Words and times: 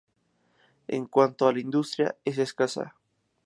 En 0.87 1.05
cuanto 1.05 1.47
a 1.47 1.53
la 1.53 1.59
industria, 1.59 2.15
es 2.25 2.39
escasa. 2.39 2.95